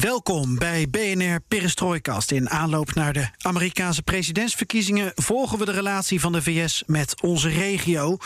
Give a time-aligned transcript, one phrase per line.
[0.00, 2.30] Welkom bij BNR Perestroikast.
[2.30, 7.48] In aanloop naar de Amerikaanse presidentsverkiezingen volgen we de relatie van de VS met onze
[7.48, 8.16] regio.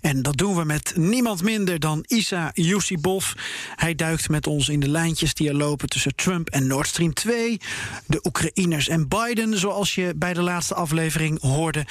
[0.00, 3.32] En dat doen we met niemand minder dan Isa Yusibov.
[3.76, 7.14] Hij duikt met ons in de lijntjes die er lopen tussen Trump en Nord Stream
[7.14, 7.60] 2,
[8.06, 11.86] de Oekraïners en Biden, zoals je bij de laatste aflevering hoorde.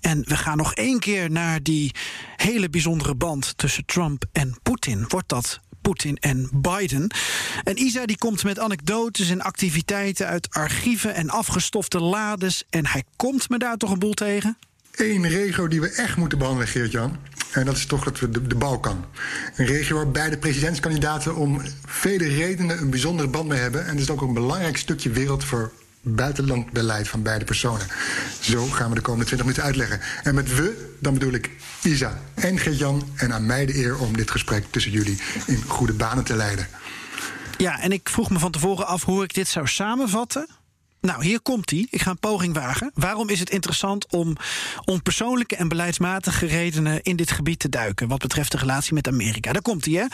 [0.00, 1.94] En we gaan nog één keer naar die
[2.36, 5.04] hele bijzondere band tussen Trump en Poetin.
[5.08, 7.10] Wordt dat Poetin en Biden.
[7.64, 12.64] En Isa die komt met anekdotes en activiteiten uit archieven en afgestofte lades.
[12.70, 14.58] En hij komt me daar toch een boel tegen?
[14.94, 17.16] Eén regio die we echt moeten behandelen, Geert-Jan.
[17.52, 19.04] En dat is toch dat we de, Balkan.
[19.56, 23.84] Een regio waar beide presidentskandidaten om vele redenen een bijzondere band mee hebben.
[23.84, 27.86] En het is ook een belangrijk stukje wereld voor buitenlandbeleid van beide personen.
[28.40, 30.00] Zo gaan we de komende 20 minuten uitleggen.
[30.22, 31.50] En met we, dan bedoel ik
[31.82, 33.12] Isa en Geert-Jan.
[33.16, 36.68] En aan mij de eer om dit gesprek tussen jullie in goede banen te leiden.
[37.56, 40.48] Ja, en ik vroeg me van tevoren af hoe ik dit zou samenvatten.
[41.00, 41.86] Nou, hier komt hij.
[41.90, 42.90] Ik ga een poging wagen.
[42.94, 44.36] Waarom is het interessant om
[44.84, 49.08] om persoonlijke en beleidsmatige redenen in dit gebied te duiken wat betreft de relatie met
[49.08, 49.52] Amerika?
[49.52, 50.06] Daar komt hij, hè?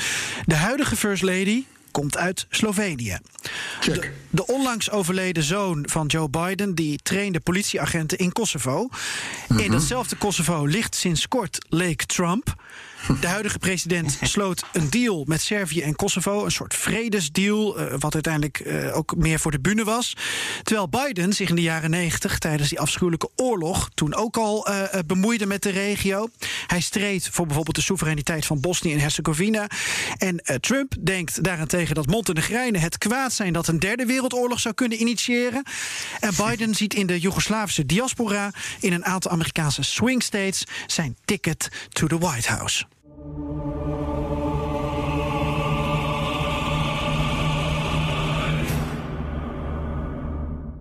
[0.45, 3.19] De huidige First Lady, komt uit Slovenië.
[3.81, 8.88] De, de, onlangs overleden zoon van Joe Biden die trainde politieagenten in Kosovo.
[9.49, 9.71] In mhm.
[9.71, 12.55] datzelfde Kosovo ligt sinds kort Lake Trump.
[13.20, 18.15] De huidige president sloot een deal met Servië en Kosovo, een soort vredesdeal, uh, wat
[18.15, 20.16] uiteindelijk uh, ook meer voor de bühne was.
[20.62, 24.82] Terwijl Biden zich in de jaren negentig, tijdens die afschuwelijke oorlog, toen ook al uh,
[25.06, 26.28] bemoeide met de regio.
[26.66, 29.66] Hij streed voor bijvoorbeeld de soevereiniteit van Bosnië en Herzegovina.
[30.16, 35.00] En Trump denkt daarentegen dat Montenegrijnen het kwaad zijn dat een derde wereldoorlog zou kunnen
[35.00, 35.62] initiëren.
[36.20, 38.50] En Biden ziet in de Joegoslavische diaspora
[38.81, 42.84] in een aantal Amerikaanse swing states zijn ticket to the White House.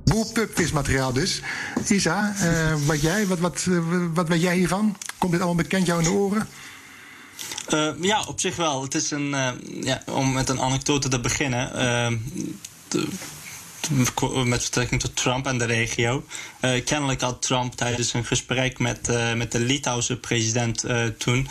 [0.03, 1.41] Boel-pubquiz-materiaal dus.
[1.87, 3.79] Isa, uh, wat, jij, wat, wat, uh,
[4.13, 4.97] wat weet jij hiervan?
[5.17, 6.47] Komt dit allemaal bekend jou in de oren?
[7.73, 8.81] Uh, ja, op zich wel.
[8.81, 9.35] Het is een,
[9.81, 11.71] ja, om met een anekdote te beginnen.
[12.87, 13.07] De,
[14.45, 16.25] met betrekking tot Trump en de regio.
[16.61, 21.47] Uh, kennelijk had Trump tijdens een gesprek met, uh, met de Litouwse president uh, toen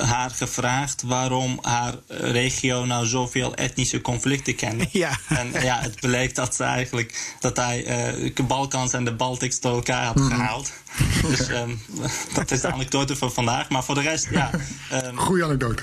[0.00, 4.88] haar gevraagd waarom haar regio nou zoveel etnische conflicten kende.
[5.04, 5.18] Ja.
[5.28, 7.84] En ja, het bleek dat, ze eigenlijk, dat hij
[8.34, 10.26] de Balkans en de Baltics door elkaar had mhm.
[10.26, 10.72] gehaald.
[11.28, 11.82] Dus um,
[12.34, 13.68] dat is de anekdote van vandaag.
[13.68, 14.50] Maar voor de rest, ja.
[14.92, 15.82] Um, Goeie anekdote.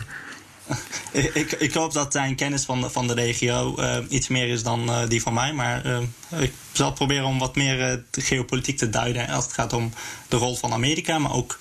[1.34, 4.64] ik, ik hoop dat zijn kennis van de, van de regio uh, iets meer is
[4.64, 5.54] dan uh, die van mij.
[5.54, 9.74] Maar uh, ik zal proberen om wat meer de geopolitiek te duiden als het gaat
[9.74, 9.94] om
[10.28, 11.60] de rol van Amerika, maar ook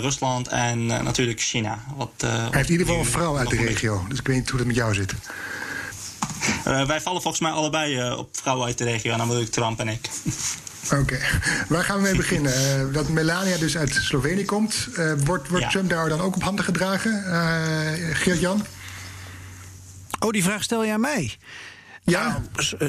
[0.00, 1.84] Rusland en natuurlijk China.
[1.96, 4.48] Wat, Hij heeft in ieder geval een vrouw uit de regio, dus ik weet niet
[4.48, 5.14] hoe dat met jou zit.
[6.64, 10.08] wij vallen volgens mij allebei op vrouwen uit de regio, ik Trump en ik.
[10.92, 11.18] Oké,
[11.68, 12.52] waar gaan we mee beginnen?
[12.52, 14.88] Uh, dat Melania dus uit Slovenië komt.
[14.98, 17.24] Uh, wordt wordt Trump daar dan ook op handen gedragen?
[17.26, 18.66] Uh, Geert-Jan?
[20.18, 21.36] Oh, die vraag stel je aan mij.
[22.04, 22.42] Ja?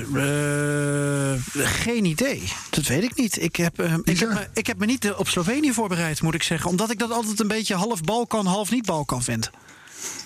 [0.10, 2.44] Nou, geen idee.
[2.70, 3.42] Dat weet ik niet.
[3.42, 6.70] Ik heb, ik heb, me, ik heb me niet op Slovenië voorbereid, moet ik zeggen.
[6.70, 9.50] Omdat ik dat altijd een beetje half Balkan, half niet Balkan vind.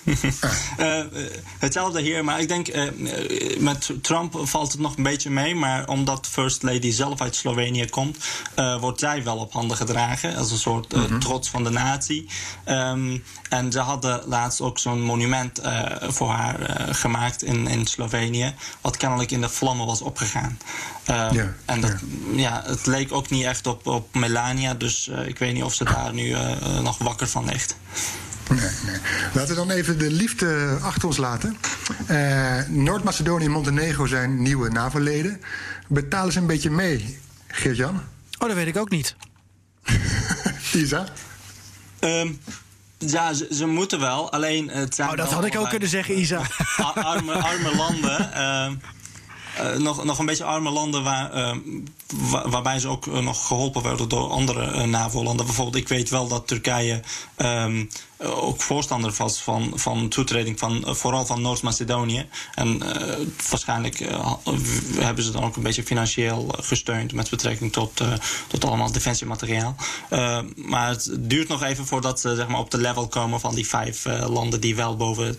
[0.04, 1.04] Uh,
[1.58, 2.88] hetzelfde hier, maar ik denk uh,
[3.58, 5.54] met Trump valt het nog een beetje mee.
[5.54, 8.18] Maar omdat First Lady zelf uit Slovenië komt,
[8.56, 10.36] uh, wordt zij wel op handen gedragen.
[10.36, 11.20] Als een soort -hmm.
[11.20, 12.26] trots van de natie.
[12.68, 15.60] Um, en ze hadden laatst ook zo'n monument
[16.00, 18.54] voor haar gemaakt in, in Slovenië.
[18.80, 20.58] Wat kennelijk in de vlammen was opgegaan.
[21.06, 21.94] Ja, en dat,
[22.34, 22.40] ja.
[22.40, 22.62] ja.
[22.66, 24.74] het leek ook niet echt op, op Melania.
[24.74, 26.36] Dus ik weet niet of ze daar nu
[26.82, 27.76] nog wakker van ligt.
[28.48, 28.96] Nee, nee.
[29.32, 31.56] Laten we dan even de liefde achter ons laten.
[32.10, 35.40] Uh, Noord-Macedonië en Montenegro zijn nieuwe NAVO-leden.
[35.88, 37.18] Betalen ze een beetje mee,
[37.48, 38.02] Geert-Jan?
[38.38, 39.16] Oh, dat weet ik ook niet.
[40.72, 41.06] Isa?
[42.00, 42.40] Um,
[42.98, 44.32] ja, ze, ze, moeten wel.
[44.32, 45.10] Alleen het zijn.
[45.10, 46.42] Oh, dat had ik ook kunnen zeggen, Isa.
[46.94, 48.30] Arme, arme landen.
[48.34, 51.56] Uh, nog, nog een beetje arme landen waar,
[52.44, 55.46] waarbij ze ook nog geholpen werden door andere NAVO-landen.
[55.46, 57.02] Bijvoorbeeld, ik weet wel dat Turkije
[57.36, 62.26] um, eh, ook voorstander was van, van toetreding van vooral van Noord-Macedonië.
[62.54, 63.16] En uh,
[63.50, 63.98] waarschijnlijk
[64.98, 68.00] hebben ze dan ook een beetje financieel gesteund met betrekking tot,
[68.46, 69.76] tot allemaal defensiemateriaal.
[70.54, 73.66] maar het duurt nog even voordat ze zeg maar, op de level komen van die
[73.66, 75.38] vijf landen die wel boven 2%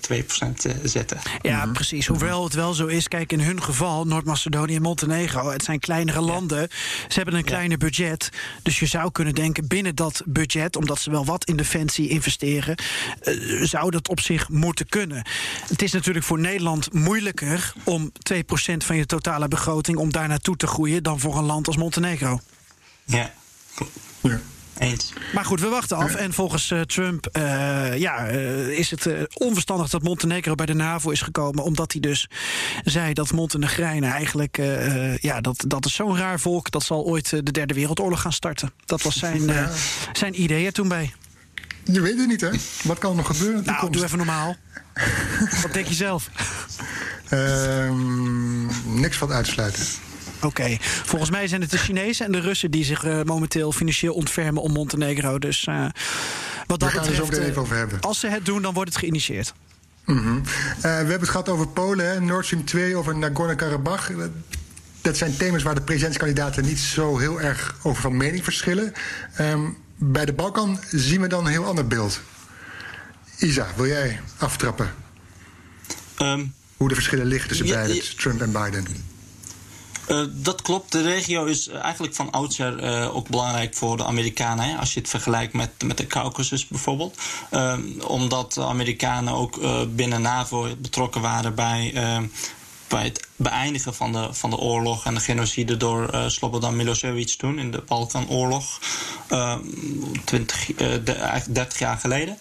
[0.84, 1.20] zitten.
[1.42, 2.08] Ja, precies.
[2.08, 6.22] Hoewel het wel zo is, kijk, in hun geval, Noord-Macedonië en Montenegro, het zijn kleinere
[6.22, 6.65] landen.
[7.08, 8.30] Ze hebben een kleiner budget.
[8.62, 12.76] Dus je zou kunnen denken binnen dat budget, omdat ze wel wat in defensie investeren
[13.24, 15.26] uh, zou dat op zich moeten kunnen.
[15.68, 18.38] Het is natuurlijk voor Nederland moeilijker om 2%
[18.78, 22.40] van je totale begroting om daar naartoe te groeien dan voor een land als Montenegro.
[23.06, 23.32] Ja.
[24.22, 24.40] ja.
[24.78, 25.14] Eens.
[25.34, 26.16] Maar goed, we wachten af.
[26.16, 31.10] En volgens uh, Trump uh, ja, uh, is het onverstandig dat Montenegro bij de NAVO
[31.10, 31.64] is gekomen.
[31.64, 32.30] Omdat hij dus
[32.84, 34.58] zei dat Montenegrijnen eigenlijk.
[35.20, 36.72] ja, dat, dat is zo'n raar volk.
[36.72, 38.72] Dat zal ooit de Derde Wereldoorlog gaan starten.
[38.86, 39.72] Dat was zijn, ja.
[40.14, 41.14] zijn idee er toen bij.
[41.84, 42.50] Je weet het niet, hè?
[42.84, 43.64] Wat kan er nog gebeuren?
[43.66, 44.56] Nou, doe even normaal.
[45.62, 46.30] Wat denk je zelf?
[47.32, 49.86] Um, niks van uitsluiten.
[50.36, 50.78] Oké, okay.
[50.82, 54.62] volgens mij zijn het de Chinezen en de Russen die zich uh, momenteel financieel ontfermen
[54.62, 55.40] om Montenegro.
[55.40, 55.86] Dus uh,
[56.68, 58.02] wat dat betreft, even over hebben.
[58.02, 59.54] als ze het doen, dan wordt het geïnitieerd.
[60.06, 60.38] Mm -hmm.
[60.38, 62.26] uh, we hebben het gehad over Polen?
[62.26, 64.12] Nord Stream 2, over Nagorno-Karabakh.
[65.02, 68.94] Dat zijn thema's waar de presidentskandidaten niet zo heel erg over van mening verschillen.
[69.40, 72.22] Um, bij de Balkan zien we dan een heel ander beeld.
[73.38, 74.94] Isa, wil jij aftrappen?
[76.22, 78.86] Um, Hoe de verschillen liggen tussen ja, beiden, ja, Trump en Biden?
[80.08, 80.92] Uh, dat klopt.
[80.92, 84.66] De regio is eigenlijk van oudsher uh, ook belangrijk voor de Amerikanen.
[84.66, 84.78] Hè?
[84.78, 87.18] Als je het vergelijkt met, met de Caucasus bijvoorbeeld.
[88.08, 89.60] Omdat de Amerikanen ook
[89.96, 91.94] binnen NAVO betrokken waren bij
[92.88, 97.30] bij het beëindigen van de, van de oorlog en de genocide door uh, Slobodan Milosevic
[97.38, 98.80] toen in de Balkanoorlog,
[99.32, 99.56] uh,
[100.26, 102.38] 20, uh, de, eigenlijk 30 jaar geleden.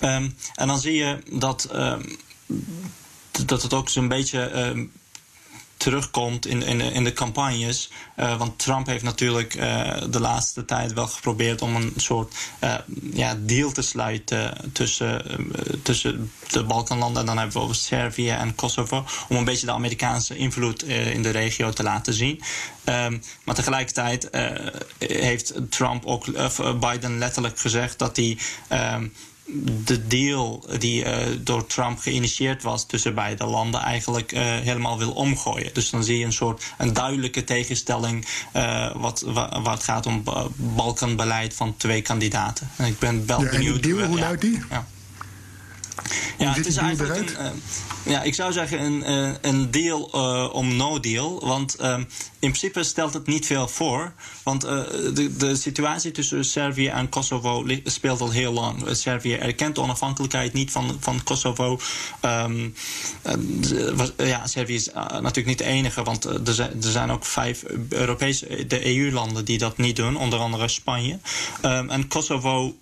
[0.00, 2.18] Um, en dan zie je dat, um,
[3.46, 4.88] dat het ook zo'n beetje.
[5.86, 7.90] Terugkomt in, in, in de campagnes.
[8.16, 12.34] Uh, want Trump heeft natuurlijk uh, de laatste tijd wel geprobeerd om een soort
[12.64, 12.74] uh,
[13.12, 15.22] ja, deal te sluiten tussen,
[15.82, 17.20] tussen de Balkanlanden.
[17.20, 19.04] En dan hebben we over Servië en Kosovo.
[19.28, 22.42] Om een beetje de Amerikaanse invloed in de regio te laten zien.
[22.84, 24.28] Um, maar tegelijkertijd
[24.98, 26.26] heeft Trump ook,
[26.80, 28.38] Biden letterlijk gezegd dat hij.
[28.94, 29.12] Um,
[29.84, 35.12] de deal die uh, door Trump geïnitieerd was tussen beide landen eigenlijk uh, helemaal wil
[35.12, 35.70] omgooien.
[35.72, 38.26] Dus dan zie je een soort een duidelijke tegenstelling
[38.56, 40.24] uh, wat, waar, waar, het gaat om
[40.56, 42.70] Balkanbeleid van twee kandidaten.
[42.76, 43.74] En ik ben wel ja, benieuwd.
[43.74, 44.58] En die deal, hoe luidt die?
[44.70, 44.86] Ja.
[46.38, 47.50] Ja, het is eigenlijk een, uh,
[48.04, 51.46] ja, ik zou zeggen een, uh, een deal uh, om no deal.
[51.46, 52.06] Want uh, in
[52.38, 54.12] principe stelt het niet veel voor.
[54.42, 58.82] Want de, de situatie tussen Servië en Kosovo speelt al heel lang.
[58.90, 61.80] Servië erkent de onafhankelijkheid niet van, van Kosovo.
[62.24, 62.74] Um,
[64.16, 66.02] ja, Servië is natuurlijk niet de enige.
[66.02, 70.16] Want er zijn, er zijn ook vijf Europese, de EU-landen die dat niet doen.
[70.16, 71.18] Onder andere Spanje.
[71.62, 72.74] Um, en Kosovo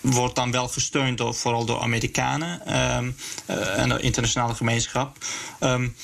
[0.00, 3.16] wordt dan wel gesteund door, vooral door Amerikanen um,
[3.50, 5.16] uh, en de internationale gemeenschap.
[5.60, 5.96] Um,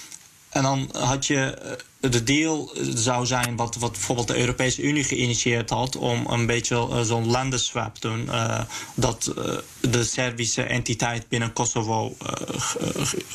[0.48, 1.58] en dan had je
[2.00, 6.76] de deal zou zijn wat, wat bijvoorbeeld de Europese Unie geïnitieerd had om een beetje
[6.76, 8.24] uh, zo'n landenswap te doen.
[8.26, 8.60] Uh,
[8.94, 9.44] dat uh,
[9.80, 12.16] de Servische entiteit binnen Kosovo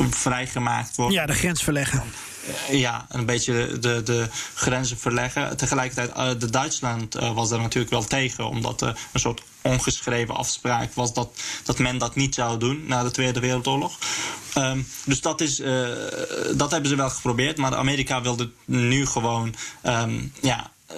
[0.09, 1.13] vrijgemaakt wordt.
[1.13, 2.03] Ja, de grens verleggen.
[2.69, 5.57] Ja, een beetje de, de grenzen verleggen.
[5.57, 11.13] Tegelijkertijd, de Duitsland was daar natuurlijk wel tegen, omdat er een soort ongeschreven afspraak was
[11.13, 11.29] dat,
[11.63, 13.97] dat men dat niet zou doen na de Tweede Wereldoorlog.
[14.57, 15.87] Um, dus dat, is, uh,
[16.55, 20.97] dat hebben ze wel geprobeerd, maar Amerika wilde nu gewoon um, ja, uh,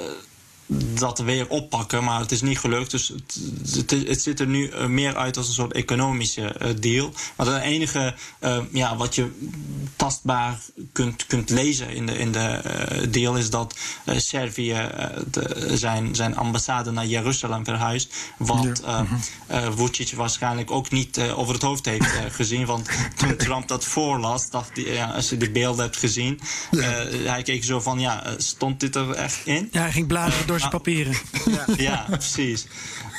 [0.94, 2.92] dat weer oppakken, maar het is niet gelukt.
[2.92, 3.40] Dus het,
[3.76, 7.14] het, het ziet er nu meer uit als een soort economische uh, deal.
[7.36, 9.32] Maar het enige uh, ja, wat je
[9.96, 10.60] tastbaar
[10.92, 13.76] kunt, kunt lezen in de, in de uh, deal is dat
[14.06, 14.90] Servië
[15.32, 18.16] de, zijn, zijn ambassade naar Jeruzalem verhuist.
[18.38, 19.06] Wat ja.
[19.76, 22.66] Vucic waarschijnlijk ook niet over het hoofd heeft gezien.
[22.66, 26.40] Want toen Trump dat voorlas, dacht hij, ja, als je de beelden hebt gezien,
[26.72, 26.82] ja.
[27.32, 29.70] hij keek zo van, ja, stond dit er echt in?
[29.72, 31.16] Ja, hij ging bladeren door papieren.
[31.46, 32.68] Ja, ja precies.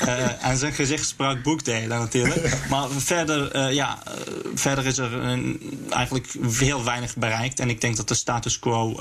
[0.02, 2.58] Uh, en zijn gezicht sprak boekdelen natuurlijk.
[2.68, 4.14] Maar verder, uh, ja, uh,
[4.54, 5.60] verder is er een,
[5.90, 7.60] eigenlijk heel weinig bereikt.
[7.60, 9.00] En ik denk dat de status quo,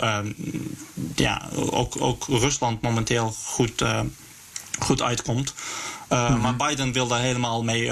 [1.16, 3.84] ja, ook, ook Rusland momenteel goed,
[4.80, 5.54] goed uitkomt.
[6.10, 7.84] Uh, Maar Biden wil daar helemaal mee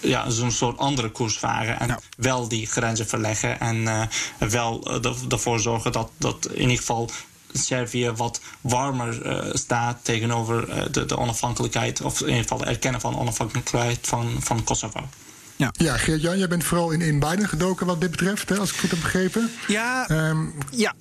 [0.00, 1.80] ja, zo'n soort andere koers varen.
[1.80, 3.60] En wel die grenzen verleggen.
[3.60, 4.08] En
[4.38, 7.10] wel ervoor zorgen dat, dat in ieder geval
[7.58, 12.68] Servië wat warmer uh, staat tegenover uh, de, de, onafhankelijkheid, of in ieder geval het
[12.68, 15.08] erkennen van onafhankelijkheid van, van Kosovo.
[15.56, 18.70] Ja, ja Geert-Jan, jij bent vooral in, in Biden gedoken wat dit betreft, hè, als
[18.70, 19.50] ik goed heb begrepen.
[19.66, 20.94] Ja, um, ja.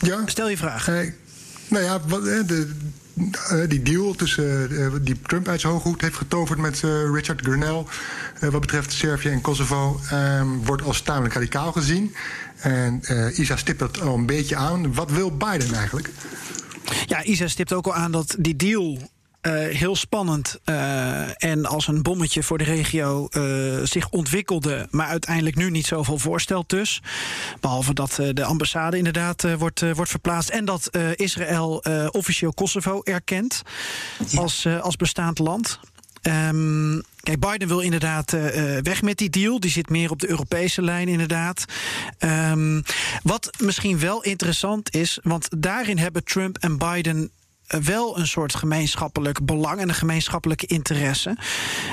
[0.00, 0.22] ja.
[0.26, 0.88] Stel je vraag.
[0.88, 1.10] Uh,
[1.68, 2.70] nou ja, wat, de,
[3.68, 6.80] die deal tussen, die Trump uit zijn hooghoed heeft getoverd met
[7.12, 7.84] Richard Grenell.
[8.40, 12.14] Wat betreft Servië en Kosovo, um, wordt als tamelijk radicaal gezien.
[12.62, 14.94] En uh, Isa stipt dat al een beetje aan.
[14.94, 16.10] Wat wil Biden eigenlijk?
[17.06, 18.98] Ja, Isa stipt ook al aan dat die deal
[19.42, 25.06] uh, heel spannend uh, en als een bommetje voor de regio uh, zich ontwikkelde, maar
[25.06, 27.02] uiteindelijk nu niet zoveel voorstelt dus.
[27.60, 33.62] Behalve dat de ambassade inderdaad wordt, wordt verplaatst en dat Israël officieel Kosovo erkent
[34.34, 35.80] als, als bestaand land.
[36.22, 38.42] Um, kijk, Biden wil inderdaad uh,
[38.82, 39.60] weg met die deal.
[39.60, 41.64] Die zit meer op de Europese lijn, inderdaad.
[42.18, 42.82] Um,
[43.22, 47.30] wat misschien wel interessant is, want daarin hebben Trump en Biden
[47.66, 51.36] eh, wel een soort gemeenschappelijk belang en een gemeenschappelijke interesse.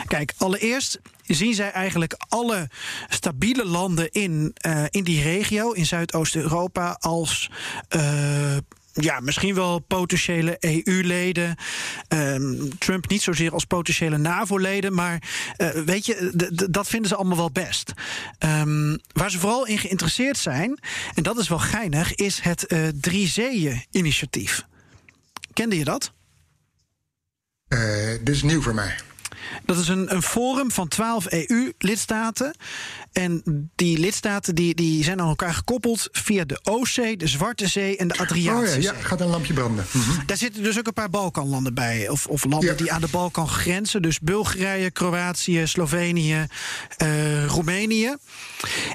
[0.07, 2.69] Kijk, allereerst zien zij eigenlijk alle
[3.07, 4.53] stabiele landen in,
[4.89, 7.49] in die regio, in Zuidoost-Europa, als
[9.03, 11.55] ja, misschien wel potentiële EU-leden.
[12.07, 14.93] Um, Trump niet zozeer als potentiële NAVO-leden.
[14.93, 15.23] Maar
[15.57, 16.31] uh, weet je,
[16.69, 17.91] dat vinden ze allemaal wel best.
[18.39, 20.79] Um, waar ze vooral in geïnteresseerd zijn,
[21.13, 24.63] en dat is wel geinig, is het uh, Drie Zeeën-initiatief.
[25.53, 26.13] Kende je dat?
[27.69, 27.79] Uh,
[28.21, 28.95] dit is nieuw voor mij.
[29.65, 32.55] Dat is een, een forum van 12 EU-lidstaten.
[33.11, 33.41] En
[33.75, 38.07] die lidstaten die, die zijn aan elkaar gekoppeld via de Oostzee, de Zwarte Zee en
[38.07, 39.85] de Adriatische oh ja, ja, gaat een lampje branden.
[39.91, 40.25] Mhm.
[40.25, 42.09] Daar zitten dus ook een paar Balkanlanden bij.
[42.09, 44.01] Of, of landen die aan de Balkan grenzen.
[44.01, 46.47] Dus Bulgarije, Kroatië, Slovenië,
[47.03, 48.15] uh, Roemenië.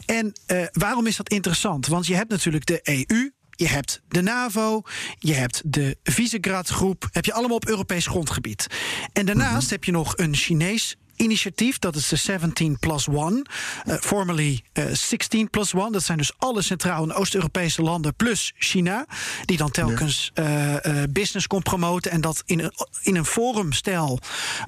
[0.06, 1.86] En uh, waarom is dat interessant?
[1.86, 4.82] Want je hebt natuurlijk de EU, je hebt de NAVO,
[5.18, 8.66] je hebt de Visegrad-groep, heb je allemaal op Europees grondgebied.
[9.12, 9.72] En daarnaast mhm.
[9.72, 11.78] heb je nog een Chinees initiatief.
[11.78, 13.48] Dat is de 17 plus 1,
[13.86, 15.92] uh, formerly uh, 16 plus 1.
[15.92, 19.06] Dat zijn dus alle Centraal- en Oost-Europese landen plus China.
[19.44, 20.76] Die dan telkens uh,
[21.10, 24.18] business komt promoten en dat in een, in een forumstijl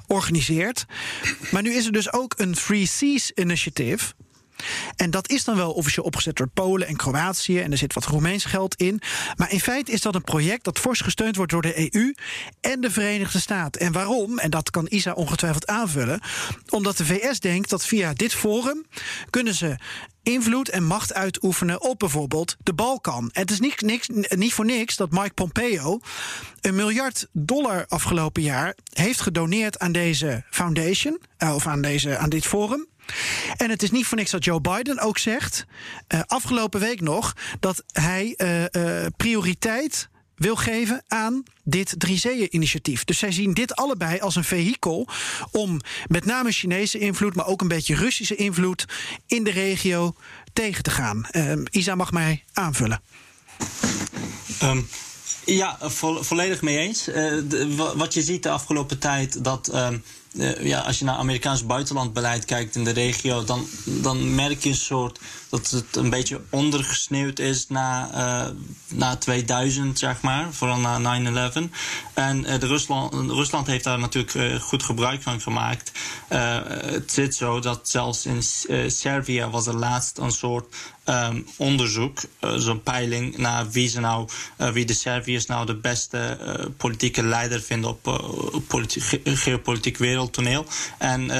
[0.07, 0.85] organiseert.
[1.51, 4.13] Maar nu is er dus ook een Free Seas Initiative.
[4.95, 7.59] En dat is dan wel officieel opgezet door Polen en Kroatië.
[7.59, 9.01] En er zit wat Roemeens geld in.
[9.35, 12.13] Maar in feite is dat een project dat fors gesteund wordt door de EU
[12.61, 13.81] en de Verenigde Staten.
[13.81, 14.39] En waarom?
[14.39, 16.21] En dat kan Isa ongetwijfeld aanvullen.
[16.69, 18.85] Omdat de VS denkt dat via dit forum
[19.29, 19.77] kunnen ze
[20.27, 23.29] invloed en macht uitoefenen op bijvoorbeeld de Balkan.
[23.33, 25.99] Het is niet, niks, niet voor niks dat Mike Pompeo
[26.61, 32.29] een miljard dollar afgelopen jaar heeft gedoneerd aan deze foundation, eh, of aan, deze, aan
[32.29, 32.87] dit forum.
[33.57, 35.65] En het is niet voor niks dat Joe Biden ook zegt,
[36.13, 43.03] uh, afgelopen week nog, dat hij uh, uh, prioriteit wil geven aan dit Driezeeën-initiatief.
[43.03, 45.07] Dus zij zien dit allebei als een vehikel
[45.51, 48.85] om met name Chinese invloed, maar ook een beetje Russische invloed
[49.27, 50.15] in de regio
[50.53, 51.27] tegen te gaan.
[51.69, 53.01] Isa mag mij aanvullen.
[54.63, 54.87] Um,
[55.45, 57.07] ja, vo volledig mee eens.
[57.07, 57.43] Uh,
[57.95, 59.89] wat je ziet de afgelopen tijd, dat uh,
[60.59, 64.75] ja, als je naar Amerikaans buitenlandbeleid kijkt in de regio, dan, dan merk je een
[64.75, 65.19] soort
[65.49, 68.51] dat het een beetje ondergesneeuwd is na, uh,
[68.87, 71.19] na 2000, zeg maar, vooral na
[71.59, 71.69] 9-11.
[72.13, 75.91] En de Rusland, Rusland heeft daar natuurlijk uh, goed gebruik van gemaakt.
[76.27, 78.41] het zit zo dat zelfs in
[78.91, 80.75] Servië was er laatst een soort
[81.05, 82.19] um, onderzoek,
[82.55, 84.27] zo'n peiling naar wie, ze nou,
[84.73, 86.37] wie de Serviërs nou de beste
[86.77, 88.21] politieke leider vinden op
[88.67, 90.65] politiek, geopolitiek wereldtoneel.
[90.97, 91.31] En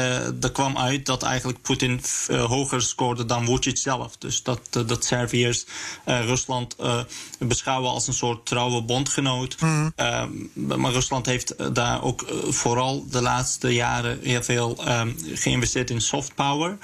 [0.42, 3.97] er kwam uit dat eigenlijk Poetin hoger scoorde dan Vucic zelf.
[4.20, 5.66] Dus dat, eh, dat Serviërs
[6.06, 7.00] uh, Rusland uh,
[7.40, 9.62] beschouwen als een soort trouwe bondgenoot.
[9.62, 9.94] Mm.
[9.98, 10.24] Uh,
[10.54, 16.36] maar Rusland heeft daar ook vooral de laatste jaren heel veel um, geïnvesteerd in soft
[16.36, 16.78] power.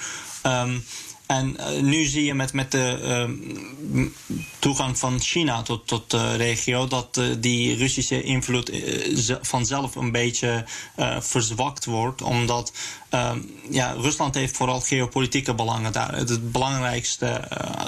[0.46, 0.84] Um,
[1.38, 3.00] en uh, nu zie je met, met de
[3.92, 4.06] uh,
[4.60, 8.72] toegang van China tot, tot de regio dat uh, die Russische invloed
[9.42, 10.66] vanzelf een beetje
[11.20, 12.22] verzwakt wordt.
[12.22, 12.74] Omdat
[13.10, 16.16] ehm, ja, Rusland heeft vooral geopolitieke belangen daar.
[16.16, 17.88] Het belangrijkste eh,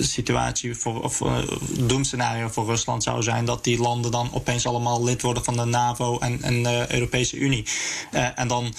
[0.00, 1.36] situatie voor, of uh,
[1.78, 5.64] doemscenario voor Rusland zou zijn dat die landen dan opeens allemaal lid worden van de
[5.64, 7.64] NAVO en, en de Europese Unie.
[8.12, 8.74] Uh, en dan,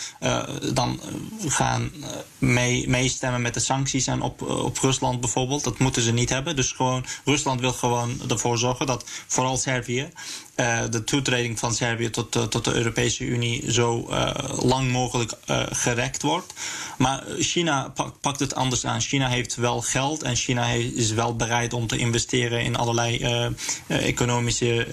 [0.73, 0.99] dan
[1.47, 1.91] gaan
[2.37, 5.63] mee, meestemmen met de sancties en op, op Rusland bijvoorbeeld.
[5.63, 6.55] Dat moeten ze niet hebben.
[6.55, 10.09] Dus gewoon, Rusland wil gewoon ervoor zorgen dat vooral Servië
[10.89, 14.09] de toetreding van Servië tot, tot de Europese Unie zo
[14.61, 15.33] lang mogelijk
[15.71, 16.53] gerekt wordt.
[16.97, 19.01] Maar China pakt het anders aan.
[19.01, 23.17] China heeft wel geld en China is wel bereid om te investeren in allerlei
[23.87, 24.87] economische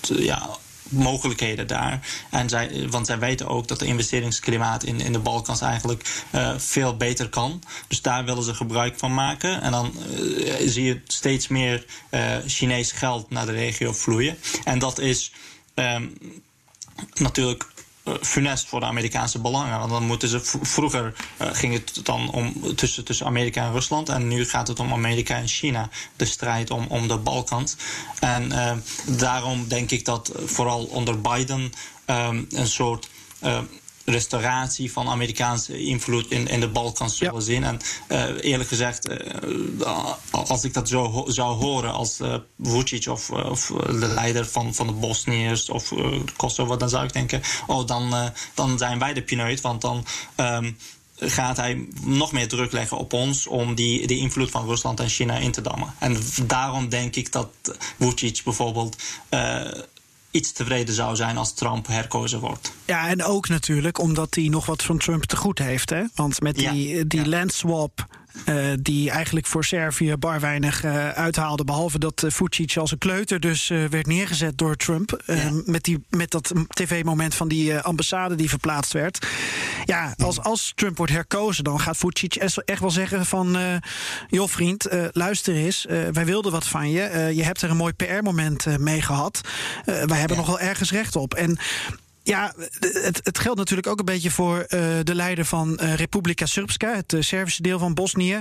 [0.00, 0.48] ja,
[0.88, 2.00] mogelijkheden daar.
[2.30, 6.58] En zij, want zij weten ook dat de investeringsklimaat in, in de Balkans eigenlijk uh,
[6.58, 7.62] veel beter kan.
[7.88, 9.62] Dus daar willen ze gebruik van maken.
[9.62, 14.38] En dan uh, zie je steeds meer uh, Chinees geld naar de regio vloeien.
[14.64, 15.32] En dat is
[15.74, 16.14] um,
[17.14, 17.77] natuurlijk eh,
[18.20, 19.78] funest voor de Amerikaanse belangen.
[19.78, 24.08] Want dan moeten ze vroeger uh, ging het dan om tussen, tussen Amerika en Rusland.
[24.08, 25.88] En nu gaat het om Amerika en China.
[26.16, 27.76] De strijd om, om de Balkans.
[28.20, 28.72] En uh,
[29.06, 31.72] daarom denk ik dat vooral onder Biden
[32.48, 33.08] een soort
[34.10, 37.64] restauratie van Amerikaanse invloed in, in de Balkans zullen zien.
[37.64, 43.30] En uh, eerlijk gezegd, uh, als ik dat zo zou horen als uh, Vucic of,
[43.30, 45.92] of de leider van, van de Bosniërs of
[46.36, 50.04] Kosovo, dan zou ik denken: oh, dan, dan zijn wij de pineut, want dan.
[50.36, 50.76] Um,
[51.20, 55.08] gaat hij nog meer druk leggen op ons om die, die invloed van Rusland en
[55.08, 55.94] China in te dammen.
[55.98, 57.48] En daarom denk ik dat
[57.98, 58.96] Vucic bijvoorbeeld
[60.38, 62.72] iets tevreden zou zijn als Trump herkozen wordt.
[62.84, 65.90] Ja, en ook natuurlijk omdat hij nog wat van Trump te goed heeft.
[65.90, 66.02] Hè?
[66.14, 67.28] Want met die, die ja.
[67.28, 68.06] landswap
[68.46, 71.64] uh, die eigenlijk voor Servië bar weinig uh, uithaalde.
[71.64, 75.22] Behalve dat uh, Vucic als een kleuter dus werd neergezet door Trump.
[75.26, 75.50] Ja.
[75.64, 79.26] met, die, met dat tv-moment van die ambassade die verplaatst werd.
[79.84, 83.56] Ja, als, als Trump wordt herkozen, dan gaat Vucic echt wel zeggen van...
[84.28, 87.32] joh vriend, luister eens, wij wilden wat van je.
[87.34, 89.40] je hebt er een mooi PR-moment mee gehad.
[89.84, 90.36] wij hebben ja.
[90.36, 91.34] nog wel ergens recht op.
[91.34, 91.58] En
[92.28, 96.46] ja, het, het, geldt natuurlijk ook een beetje voor uh, de leider van uh, Republika
[96.46, 98.40] Srpska, het uh, Servische deel van Bosnië.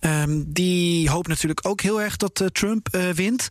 [0.00, 3.48] Um, die hoopt natuurlijk ook heel erg dat Trump wint.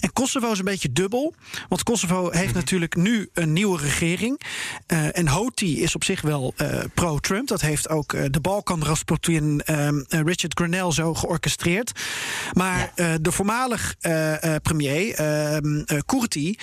[0.00, 1.34] En Kosovo is een beetje dubbel.
[1.68, 2.54] Want Kosovo heeft mm-hmm.
[2.54, 4.40] natuurlijk nu een nieuwe regering.
[5.12, 6.54] en Hoti is op zich wel
[6.94, 7.48] pro-Trump.
[7.48, 11.92] Dat heeft ook de Balkan-rasputin um, Richard Grenell zo georchestreerd.
[12.52, 13.18] Maar ja.
[13.18, 13.94] de voormalig
[14.62, 15.20] premier,
[15.54, 16.58] um, Kurti,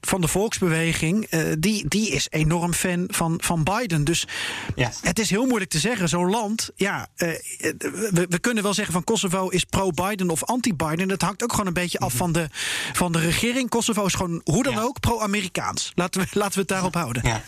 [0.00, 1.26] van de volksbeweging
[1.58, 4.04] die, die is enorm fan van, van Biden.
[4.04, 4.26] Dus
[4.74, 4.92] ja.
[5.02, 6.08] het is heel moeilijk te zeggen.
[6.08, 11.08] Zo'n land, ja, uh, we, we, kunnen wel zeggen van Kosovo is pro-Biden of anti-Biden.
[11.08, 12.48] Dat hangt ook gewoon een beetje af van de,
[12.92, 13.68] van de regering.
[13.68, 14.82] Kosovo is gewoon hoe dan ja.
[14.82, 15.92] ook pro-Amerikaans.
[15.94, 17.22] Laten we, laten we het daarop houden.
[17.26, 17.42] Ja.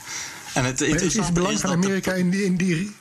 [0.55, 2.93] En het, het is het belang van Amerika in die, in die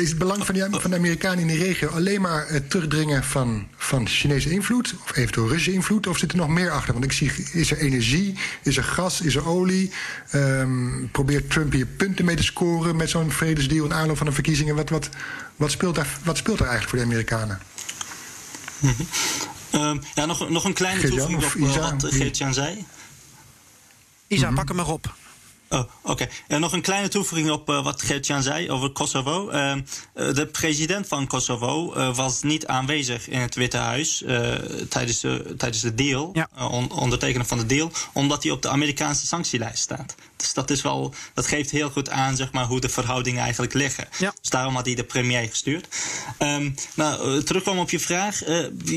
[0.00, 3.24] is het belang van, die, van de Amerikanen in die regio alleen maar het terugdringen
[3.24, 6.92] van, van Chinese invloed, of eventueel Russische invloed, of zit er nog meer achter?
[6.92, 9.92] Want ik zie, is er energie, is er gas, is er olie?
[10.32, 14.32] Um, probeert Trump hier punten mee te scoren met zo'n vredesdeal in aanloop van de
[14.32, 14.74] verkiezingen?
[14.74, 15.08] Wat, wat,
[15.56, 17.60] wat, speelt daar, wat speelt er eigenlijk voor de Amerikanen?
[18.78, 18.94] Mm
[19.70, 19.80] -hmm.
[19.80, 22.84] um, ja, nog, nog een kleine toevoeging op uh, wat Geert-Jan zei.
[24.26, 24.54] Isa, mm -hmm.
[24.54, 25.14] pak hem maar op.
[25.74, 26.10] Oh, oké.
[26.10, 26.28] Okay.
[26.48, 29.50] En nog een kleine toevoeging op uh, wat Gertjan zei over Kosovo.
[29.50, 29.74] Uh,
[30.12, 34.24] de president van Kosovo uh, was niet aanwezig in het Witte Huis
[34.88, 36.48] tijdens, de, tijdens de deal, ja.
[36.70, 40.14] on, ondertekenen van de deal, omdat hij op de Amerikaanse sanctielijst staat.
[40.36, 43.72] Dus dat, is wel, dat geeft heel goed aan zeg maar, hoe de verhoudingen eigenlijk
[43.74, 44.08] liggen.
[44.18, 44.34] Ja.
[44.40, 45.88] Dus daarom had hij de premier gestuurd.
[46.38, 48.40] Um, nou, terugkomen op je vraag.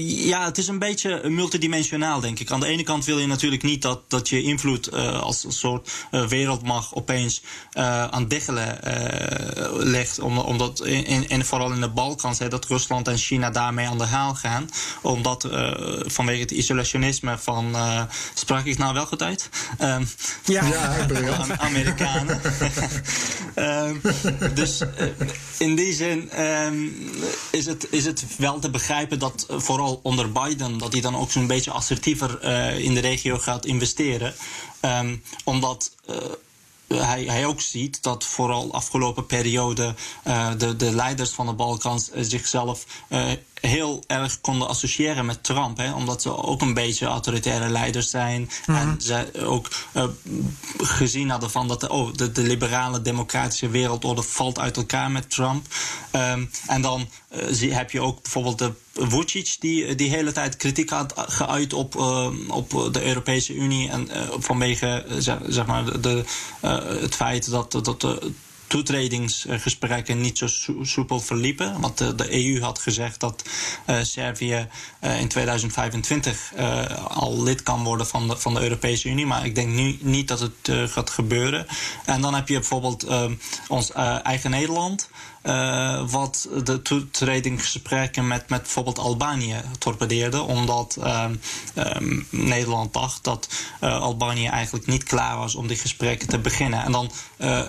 [0.05, 2.51] ja, het is een beetje multidimensionaal, denk ik.
[2.51, 5.91] Aan de ene kant wil je natuurlijk niet dat, dat je invloed als een soort
[6.11, 7.41] wereld mag opeens
[7.73, 10.19] uh, aan diggelen uh, ligt.
[10.19, 14.05] Om, omdat in, vooral in de Balkans, hè, dat Rusland en China daarmee aan de
[14.05, 14.69] haal gaan.
[15.01, 15.71] Omdat uh,
[16.05, 17.75] vanwege het isolationisme van.
[18.33, 19.49] sprak ik nou wel goed uit?
[19.81, 20.09] Um,
[20.45, 20.65] ja,
[21.09, 22.41] ja Amerikanen.
[23.55, 24.01] um,
[24.59, 24.81] dus
[25.57, 26.95] in die zin um,
[27.51, 31.31] is, het, is het wel te begrijpen dat vooral onder Biden, dat hij dan ook
[31.31, 32.43] zo'n beetje assertiever
[32.79, 34.33] in de regio gaat investeren.
[34.81, 36.15] Um, omdat uh,
[36.87, 39.95] hij, hij ook ziet dat vooral afgelopen periode
[40.27, 42.85] uh, de, de leiders van de Balkans uh, zichzelf
[43.61, 45.77] heel erg konden associëren met Trump.
[45.77, 48.49] Hè, omdat ze ook een beetje autoritaire leiders zijn.
[48.65, 48.89] Mm-hmm.
[48.89, 49.67] En ze ook
[50.77, 55.29] gezien hadden van dat de, oh, de, de, liberale democratische wereldorde valt uit elkaar met
[55.29, 55.65] Trump.
[56.11, 57.09] Um, en dan
[57.49, 61.95] zie, heb je ook bijvoorbeeld de Vucic, die die hele tijd kritiek had geuit op,
[61.95, 63.89] uh, op de Europese Unie.
[63.89, 66.23] En vanwege zeg, zeg, maar de,
[67.01, 68.31] het feit dat, dat de
[68.67, 70.47] toetredingsgesprekken niet zo
[70.81, 71.81] soepel verliepen.
[71.81, 73.43] Want de, de EU had gezegd dat
[74.01, 74.67] Servië
[75.19, 76.53] in 2025
[77.07, 79.25] al lid kan worden van de, van de Europese Unie.
[79.25, 81.67] Maar ik denk nu niet dat het gaat gebeuren.
[82.05, 83.07] En dan heb je bijvoorbeeld
[83.67, 83.91] ons
[84.23, 85.09] eigen Nederland.
[85.47, 90.41] Uh, wat de toetredingsgesprekken met, met bijvoorbeeld Albanië torpedeerde.
[90.41, 93.47] Omdat um, Nederland dacht dat
[93.83, 96.83] uh, Albanië eigenlijk niet klaar was om die gesprekken te beginnen.
[96.83, 97.61] En dan uh,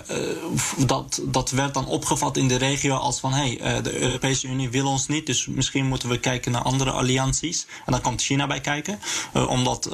[0.77, 4.69] dat, dat werd dan opgevat in de regio als van hé, hey, de Europese Unie
[4.69, 7.65] wil ons niet, dus misschien moeten we kijken naar andere allianties.
[7.85, 8.99] En dan komt China bij kijken,
[9.47, 9.91] omdat,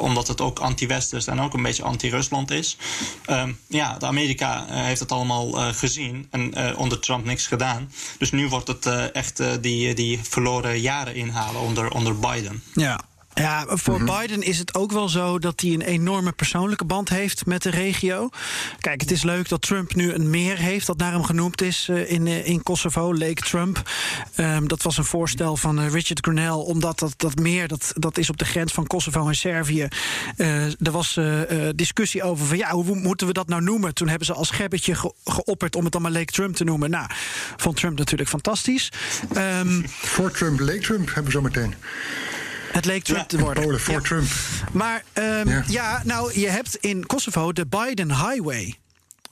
[0.00, 2.76] omdat het ook anti-Westers en ook een beetje anti-Rusland is.
[3.26, 7.92] Um, ja, de Amerika heeft het allemaal gezien en onder Niks gedaan.
[8.18, 12.62] Dus nu wordt het echt die, die verloren jaren inhalen onder, onder Biden.
[12.74, 13.00] Ja,
[13.40, 14.18] ja, voor mhm.
[14.18, 17.70] Biden is het ook wel zo dat hij een enorme persoonlijke band heeft met de
[17.70, 18.28] regio.
[18.80, 21.88] Kijk, het is leuk dat Trump nu een meer heeft dat naar hem genoemd is
[21.90, 23.90] uh, in, uh, in Kosovo, Lake Trump.
[24.36, 28.18] Um, dat was een voorstel van uh, Richard Grenell, omdat dat, dat meer dat, dat
[28.18, 29.88] is op de grens van Kosovo en Servië.
[30.36, 31.18] er was
[31.74, 33.94] discussie over van ja, hoe moeten we dat nou noemen?
[33.94, 36.90] Toen hebben ze als gebbetje ge geopperd om het dan maar Lake Trump te noemen.
[36.90, 37.06] Nou,
[37.56, 38.92] vond Trump natuurlijk fantastisch.
[39.36, 41.74] Um, voor Trump, Lake Trump hebben we zo meteen.
[42.72, 43.62] Het leek Trump te worden.
[43.62, 44.28] Polen voor Trump.
[44.72, 45.64] Maar um, ja.
[45.66, 48.78] ja, nou, je hebt in Kosovo de Biden Highway.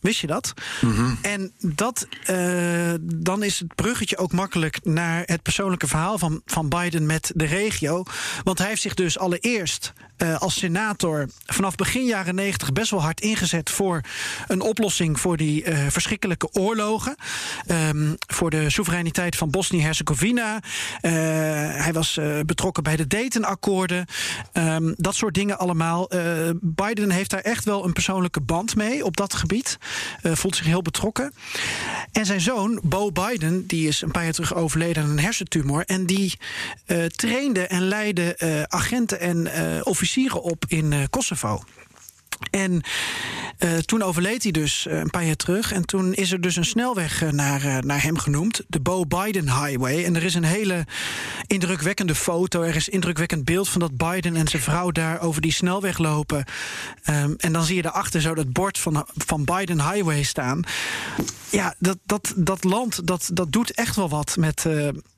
[0.00, 0.54] Wist je dat?
[0.80, 6.42] Mm En dat, uh, dan is het bruggetje ook makkelijk naar het persoonlijke verhaal van,
[6.46, 8.02] van Biden met de regio.
[8.44, 13.02] Want hij heeft zich dus allereerst uh, als senator vanaf begin jaren 90 best wel
[13.02, 14.00] hard ingezet voor
[14.46, 17.16] een oplossing voor die uh, verschrikkelijke oorlogen.
[17.70, 20.60] Um, voor de soevereiniteit van Bosnië-Herzegovina.
[21.00, 24.06] hij was betrokken bij de Dayton-akkoorden.
[24.52, 26.10] Um, dat soort dingen allemaal.
[26.60, 29.78] Biden heeft daar echt wel een persoonlijke band mee op dat gebied.
[30.22, 31.32] Voelt zich heel betrokken.
[32.12, 35.84] En zijn zoon, Bo Biden, die is een paar jaar terug overleden aan een hersentumor.
[35.84, 36.38] En die
[37.16, 38.36] trainde en leidde
[38.68, 39.46] agenten en
[39.84, 40.07] officieren
[40.40, 41.62] op in Kosovo.
[42.50, 42.82] En
[43.58, 45.72] uh, toen overleed hij dus uh, een paar jaar terug.
[45.72, 48.62] En toen is er dus een snelweg naar, naar hem genoemd.
[48.68, 50.04] De Bo Biden Highway.
[50.04, 50.86] En er is een hele
[51.46, 52.62] indrukwekkende foto.
[52.62, 56.44] Er is indrukwekkend beeld van dat Biden en zijn vrouw daar over die snelweg lopen.
[57.10, 60.62] Um, en dan zie je daarachter zo dat bord van, van Biden Highway staan.
[61.50, 64.66] Ja, dat, dat, dat land dat, dat doet echt wel wat met,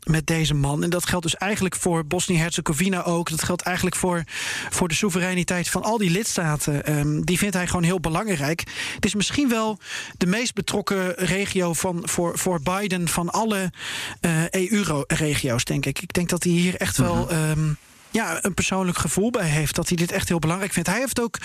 [0.07, 0.83] met deze man.
[0.83, 3.31] En dat geldt dus eigenlijk voor Bosnië-Herzegovina ook.
[3.31, 4.25] Dat geldt eigenlijk voor,
[4.71, 6.99] voor de soevereiniteit van al die lidstaten.
[6.99, 8.65] Um, die vindt hij gewoon heel belangrijk.
[8.95, 9.79] Het is misschien wel
[10.17, 13.73] de meest betrokken regio van, voor, voor Biden van alle
[14.21, 16.03] uh, EU-regio's, denk ik.
[16.03, 17.33] Ik denk dat hij hier echt wel.
[17.33, 17.77] Um,
[18.11, 19.75] ja, een persoonlijk gevoel bij heeft.
[19.75, 20.89] Dat hij dit echt heel belangrijk vindt.
[20.89, 21.39] Hij heeft ook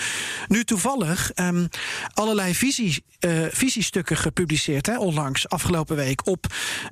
[0.48, 1.68] nu toevallig um,
[2.14, 4.86] allerlei visie, uh, visiestukken gepubliceerd.
[4.86, 6.26] Hè, onlangs, afgelopen week.
[6.26, 6.46] Op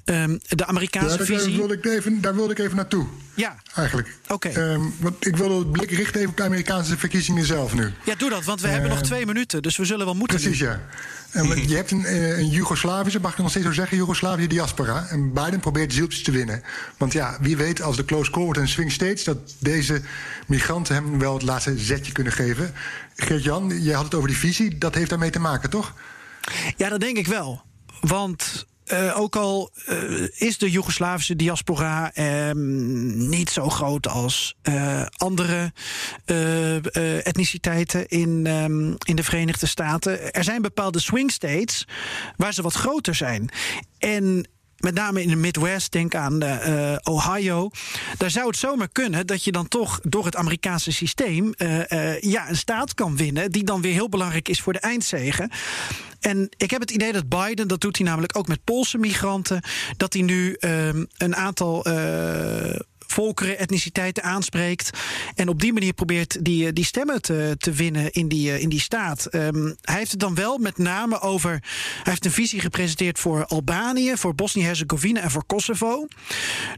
[0.04, 1.48] um, de Amerikaanse ja, daar, visie.
[1.48, 3.06] Daar wilde, ik even, daar wilde ik even naartoe.
[3.34, 3.56] Ja.
[3.74, 4.16] Eigenlijk.
[4.28, 4.48] Oké.
[4.48, 4.72] Okay.
[4.72, 7.92] Um, want ik wil het blik richten even op de Amerikaanse verkiezingen zelf nu.
[8.04, 8.44] Ja, doe dat.
[8.44, 9.62] Want we uh, hebben nog twee minuten.
[9.62, 10.40] Dus we zullen wel moeten.
[10.40, 10.66] Precies, nu.
[10.66, 10.80] ja.
[11.42, 15.06] Je hebt een, een Joegoslavische, mag ik nog steeds zo zeggen, Joegoslavische diaspora.
[15.08, 16.62] En Biden probeert zieltjes te winnen.
[16.96, 19.24] Want ja, wie weet als de close call wordt en swing states...
[19.24, 20.00] dat deze
[20.46, 22.74] migranten hem wel het laatste zetje kunnen geven.
[23.16, 24.78] Geert-Jan, jij had het over die visie.
[24.78, 25.94] Dat heeft daarmee te maken, toch?
[26.76, 27.62] Ja, dat denk ik wel.
[28.00, 32.50] Want uh, ook al uh, is de Joegoslavische diaspora uh,
[33.28, 35.72] niet zo groot als eh, andere
[37.22, 40.32] etniciteiten in, um, in de Verenigde Staten.
[40.32, 41.86] Er zijn bepaalde swing states
[42.36, 43.48] waar ze wat groter zijn.
[43.98, 44.48] En
[44.84, 47.70] met name in de Midwest, denk aan uh, Ohio.
[48.16, 52.48] Daar zou het zomaar kunnen dat je dan toch door het Amerikaanse systeem uh, ja,
[52.48, 53.52] een staat kan winnen.
[53.52, 55.50] die dan weer heel belangrijk is voor de eindzegen.
[56.20, 59.62] En ik heb het idee dat Biden, dat doet hij namelijk ook met Poolse migranten.
[59.96, 61.84] dat hij nu um, een aantal
[63.06, 64.90] volkeren, etniciteiten aanspreekt.
[65.34, 68.80] En op die manier probeert die, die stemmen te, te winnen in die, in die
[68.80, 69.34] staat.
[69.34, 71.50] Um, hij heeft het dan wel met name over.
[71.50, 71.62] Hij
[72.02, 76.06] heeft een visie gepresenteerd voor Albanië, voor Bosnië-Herzegovina en voor Kosovo.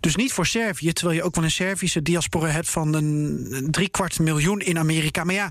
[0.01, 4.19] Dus niet voor Servië, terwijl je ook wel een Servische diaspora hebt van een driekwart
[4.19, 5.25] miljoen in Amerika.
[5.25, 5.51] Maar ja,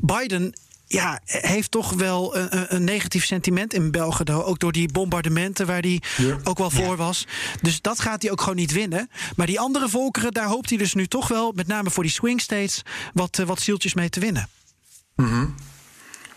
[0.00, 0.54] Biden
[0.86, 4.32] ja, heeft toch wel een, een, negatief sentiment in België.
[4.32, 6.38] Ook door die bombardementen waar hij ja.
[6.44, 6.96] ook wel voor ja.
[6.96, 7.26] was.
[7.62, 9.10] Dus dat gaat hij ook gewoon niet winnen.
[9.36, 12.12] Maar die andere volkeren, daar hoopt hij dus nu toch wel, met name voor die
[12.12, 14.48] swing states, wat, wat zieltjes mee te winnen.
[15.16, 15.54] Mm -hmm.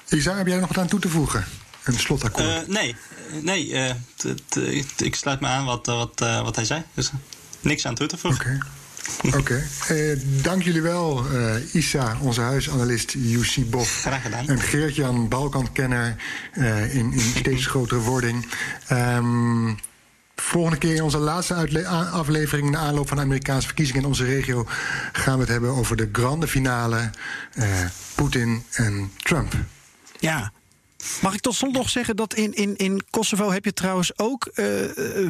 [0.10, 1.46] Isa, heb jij er nog wat aan toe te voegen?
[1.84, 2.48] Een slotakkoord?
[2.48, 2.96] Uh, nee,
[3.42, 3.94] nee uh,
[4.98, 6.84] ik sluit me aan wat, wat, uh, wat hij zei.
[6.94, 7.12] Dus
[7.60, 8.46] niks aan toe te voegen.
[8.46, 8.79] Okay.
[9.24, 9.64] Oké, okay.
[9.92, 14.00] uh, dank jullie wel, uh, Issa, onze huisanalist UC Bof.
[14.02, 14.48] Graag gedaan.
[14.48, 16.16] En Geert-Jan, Balkankenner
[16.58, 18.46] uh, in, in steeds grotere wording.
[18.92, 19.78] Um,
[20.36, 22.66] volgende keer in onze laatste aflevering...
[22.66, 24.66] in de aanloop van de Amerikaanse verkiezingen in onze regio...
[25.12, 27.10] gaan we het hebben over de grande finale
[28.16, 29.54] Poetin en Trump.
[30.20, 30.52] Ja,
[31.22, 34.50] Mag ik tot slot nog zeggen dat in, in, in Kosovo heb je trouwens ook
[34.54, 34.66] uh,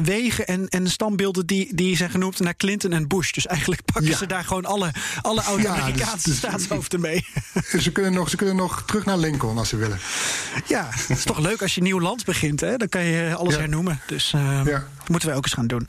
[0.02, 3.30] wegen en, en standbeelden die, die zijn genoemd naar Clinton en Bush.
[3.32, 4.16] Dus eigenlijk pakken Ja.
[4.16, 4.90] ze daar gewoon alle,
[5.22, 7.26] alle oude Ja, dus- Amerikaanse dus- staatshoofden mee.
[7.80, 9.98] Ze kunnen, nog, ze kunnen nog terug naar Lincoln als ze willen.
[10.66, 12.60] ja, het is toch leuk als je een nieuw land begint.
[12.60, 12.76] Hè?
[12.76, 13.60] Dan kan je alles Ja.
[13.60, 14.00] hernoemen.
[14.06, 15.88] Dus eh, dat moeten wij ook eens gaan doen.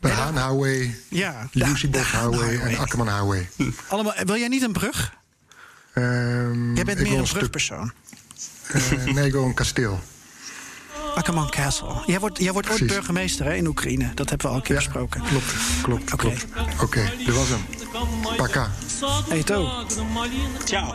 [0.00, 2.76] De Haan Highway, Ja, Lucy Haan Highway en.
[2.78, 3.48] Akkerman Highway.
[3.88, 5.12] Allemaal, wil jij niet een brug?
[5.92, 7.92] Ehm, Jij bent meer een brugpersoon.
[8.72, 10.00] Eh, wil een kasteel.
[11.14, 12.02] Akkerman Castle.
[12.06, 14.10] Jij wordt, jij wordt ooit burgemeester hè, in Oekraïne.
[14.14, 15.22] Dat hebben we al een keer Ja, besproken.
[15.22, 15.52] klopt,
[15.82, 16.16] klopt, Oké.
[16.16, 16.46] klopt.
[16.82, 17.64] Oké, dit was hem.
[18.36, 18.70] Paka.
[19.28, 19.68] Hey, To.
[20.64, 20.94] Ciao.